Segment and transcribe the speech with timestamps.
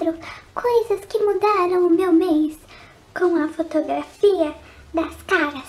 [0.00, 0.18] livro
[0.54, 2.58] Coisas que Mudaram o Meu Mês
[3.16, 4.54] com a fotografia
[4.92, 5.68] das caras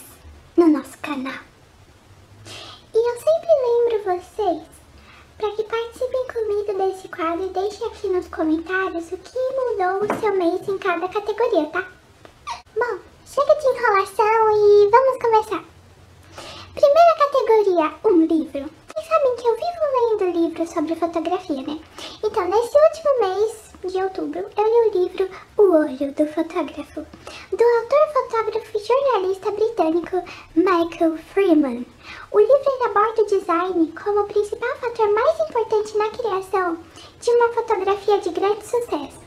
[0.58, 1.40] no nosso canal.
[2.94, 4.64] E eu sempre lembro vocês
[5.38, 10.20] para que participem comigo desse quadro e deixem aqui nos comentários o que mudou o
[10.20, 11.88] seu mês em cada categoria, tá?
[12.76, 15.64] Bom, chega de enrolação e vamos começar.
[16.74, 18.72] Primeira categoria, um livro.
[18.88, 19.82] Vocês sabem que eu vivo
[20.20, 21.80] lendo livros sobre fotografia, né?
[22.24, 25.30] Então, nesse último mês de outubro, eu li o livro
[26.02, 27.06] Do Fotógrafo,
[27.52, 30.24] do autor, fotógrafo e jornalista britânico
[30.56, 31.86] Michael Freeman.
[32.32, 36.80] O livro aborda o design como o principal fator mais importante na criação
[37.20, 39.22] de uma fotografia de grande sucesso.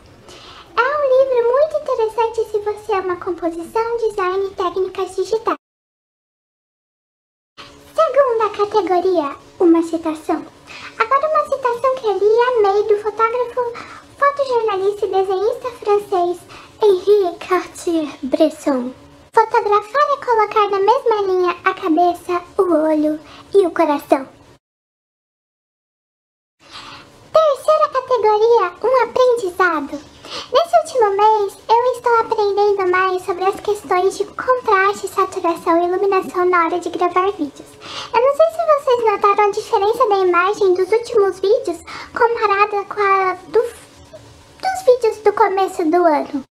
[0.77, 5.59] É um livro muito interessante se você ama composição, design e técnicas digitais.
[7.95, 10.45] Segunda categoria, uma citação.
[10.99, 13.63] Agora uma citação que eu li e amei do fotógrafo,
[14.19, 16.44] fotojornalista e desenhista francês
[16.85, 18.93] Henri Cartier-Bresson.
[19.33, 23.19] Fotografar é colocar na mesma linha a cabeça, o olho
[23.55, 24.29] e o coração.
[27.33, 29.99] Terceira categoria, um aprendizado.
[30.53, 36.45] Nesse último mês, eu estou aprendendo mais sobre as questões de contraste, saturação e iluminação
[36.45, 37.69] na hora de gravar vídeos.
[38.13, 41.79] Eu não sei se vocês notaram a diferença da imagem dos últimos vídeos
[42.13, 46.54] comparada com a do, dos vídeos do começo do ano.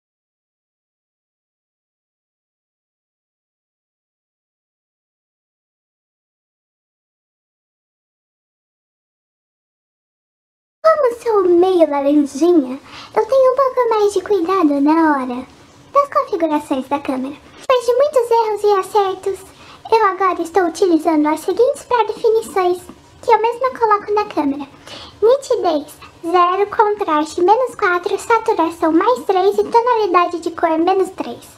[11.05, 12.79] Como sou meio laranjinha,
[13.15, 15.45] eu tenho um pouco mais de cuidado na hora
[15.93, 17.35] das configurações da câmera.
[17.59, 19.39] Depois de muitos erros e acertos,
[19.91, 22.81] eu agora estou utilizando as seguintes pré-definições
[23.21, 24.67] que eu mesma coloco na câmera.
[25.21, 25.93] Nitidez,
[26.23, 31.54] 0, contraste, menos 4, saturação, mais 3 e tonalidade de cor, menos 3.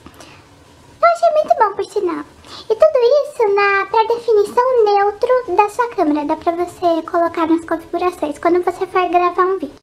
[1.02, 2.26] Eu achei muito bom, por sinal.
[2.70, 6.26] E tudo isso na pré-definição neutro da sua câmera.
[6.26, 9.76] Dá pra você colocar nas configurações quando você for gravar um vídeo.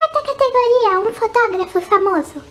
[0.00, 2.42] Quarta categoria, um fotógrafo famoso.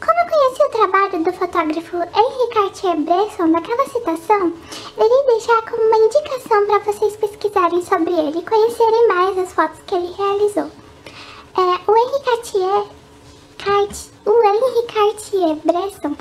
[0.00, 4.52] Como eu conheci o trabalho do fotógrafo Henri Cartier-Bresson daquela citação,
[4.96, 9.80] irei deixar como uma indicação para vocês pesquisarem sobre ele e conhecerem mais as fotos
[9.86, 10.70] que ele realizou.
[11.56, 12.99] É, o Henri Cartier,
[13.62, 16.16] Cart, o Henri Cartier-Bresson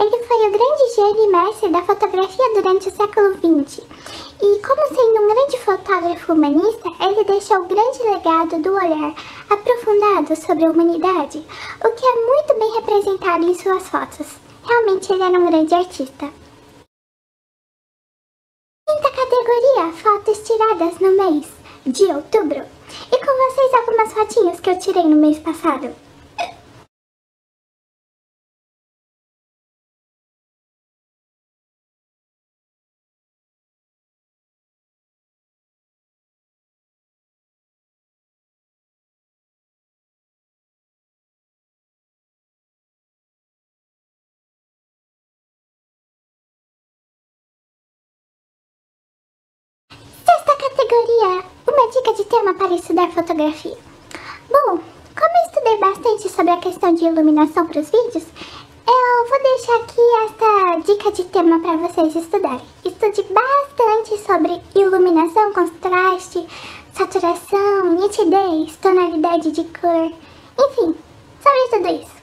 [0.00, 3.84] ele foi o grande gênio mestre da fotografia durante o século XX.
[4.40, 9.14] E como sendo um grande fotógrafo humanista, ele deixou um grande legado do olhar
[9.50, 11.44] aprofundado sobre a humanidade,
[11.84, 14.36] o que é muito bem representado em suas fotos.
[14.64, 16.32] Realmente ele era um grande artista.
[18.88, 21.46] Quinta categoria, fotos tiradas no mês
[21.84, 22.77] de outubro.
[23.10, 25.94] E com vocês algumas fotinhas que eu tirei no mês passado.
[50.58, 53.76] categoria Uma dica de tema para estudar fotografia.
[54.48, 58.24] Bom, como eu estudei bastante sobre a questão de iluminação para os vídeos,
[58.86, 62.64] eu vou deixar aqui esta dica de tema para vocês estudarem.
[62.82, 66.48] Estude bastante sobre iluminação, contraste,
[66.94, 70.10] saturação, nitidez, tonalidade de cor,
[70.58, 70.96] enfim,
[71.42, 72.18] sobre tudo isso.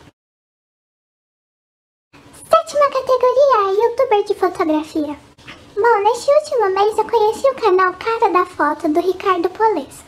[2.49, 5.34] Sétima categoria, youtuber de fotografia.
[5.77, 10.05] Bom, neste último mês eu conheci o canal Cara da Foto do Ricardo Polesso.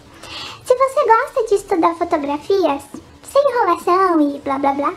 [0.63, 2.83] Se você gosta de estudar fotografias,
[3.22, 4.93] sem enrolação e blá blá blá,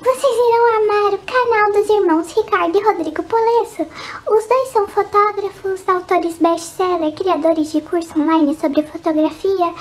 [0.00, 3.86] vocês irão amar o canal dos irmãos Ricardo e Rodrigo Polesso.
[4.28, 9.72] Os dois são fotógrafos, autores best-seller, criadores de curso online sobre fotografia,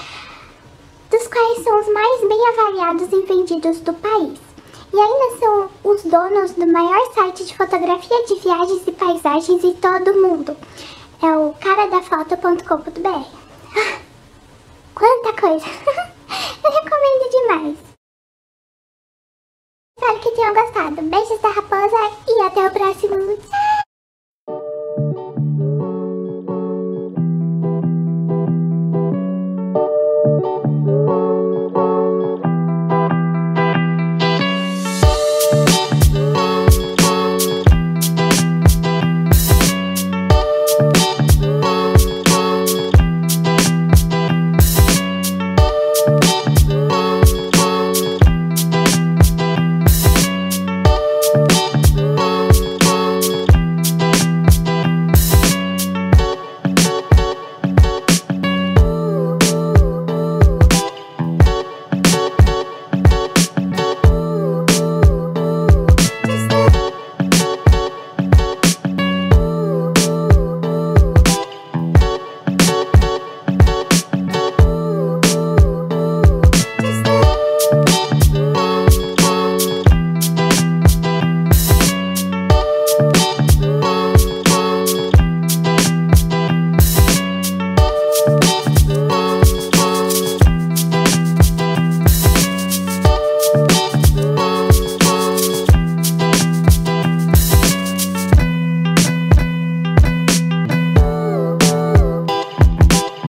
[1.09, 4.44] dos quais são os mais bem avaliados e vendidos do país
[4.95, 9.73] e ainda são os donos do maior site de fotografia de viagens e paisagens em
[9.73, 10.55] todo o mundo.
[11.21, 13.25] É o caradafoto.com.br.
[14.95, 15.65] Quanta coisa!
[16.63, 17.77] Eu recomendo demais.
[19.97, 21.01] Espero que tenham gostado.
[21.01, 23.15] Beijos da raposa e até o próximo.